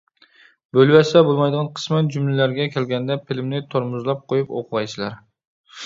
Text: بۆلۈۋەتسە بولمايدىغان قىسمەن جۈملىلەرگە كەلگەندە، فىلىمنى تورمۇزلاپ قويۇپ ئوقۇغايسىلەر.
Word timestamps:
بۆلۈۋەتسە 0.77 1.21
بولمايدىغان 1.27 1.69
قىسمەن 1.81 2.09
جۈملىلەرگە 2.17 2.67
كەلگەندە، 2.79 3.21
فىلىمنى 3.29 3.65
تورمۇزلاپ 3.75 4.29
قويۇپ 4.33 4.55
ئوقۇغايسىلەر. 4.61 5.21